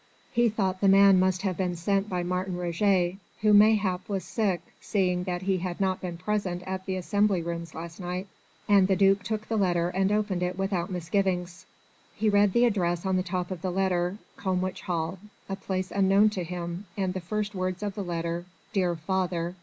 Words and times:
He 0.31 0.49
thought 0.49 0.81
the 0.81 0.87
man 0.87 1.19
must 1.19 1.43
have 1.43 1.55
been 1.57 1.75
sent 1.75 2.09
by 2.09 2.23
Martin 2.23 2.57
Roget, 2.57 3.17
who 3.41 3.53
mayhap 3.53 4.09
was 4.09 4.23
sick, 4.23 4.61
seeing 4.79 5.25
that 5.25 5.43
he 5.43 5.57
had 5.59 5.79
not 5.79 6.01
been 6.01 6.17
present 6.17 6.63
at 6.63 6.87
the 6.87 6.95
Assembly 6.95 7.43
Rooms 7.43 7.75
last 7.75 7.99
night, 7.99 8.25
and 8.67 8.87
the 8.87 8.95
duc 8.95 9.21
took 9.21 9.47
the 9.47 9.57
letter 9.59 9.89
and 9.89 10.11
opened 10.11 10.41
it 10.41 10.57
without 10.57 10.89
misgivings. 10.89 11.67
He 12.15 12.29
read 12.29 12.53
the 12.53 12.65
address 12.65 13.05
on 13.05 13.15
the 13.15 13.21
top 13.21 13.51
of 13.51 13.61
the 13.61 13.69
letter: 13.71 14.17
"Combwich 14.37 14.81
Hall" 14.81 15.19
a 15.47 15.55
place 15.55 15.91
unknown 15.91 16.31
to 16.31 16.43
him, 16.43 16.87
and 16.97 17.13
the 17.13 17.21
first 17.21 17.53
words 17.53 17.83
of 17.83 17.93
the 17.93 18.03
letter: 18.03 18.45
"Dear 18.73 18.95
father!" 18.95 19.53